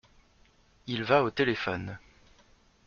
Il 0.87 1.03
va 1.03 1.21
au 1.23 1.29
téléphone. 1.29 1.99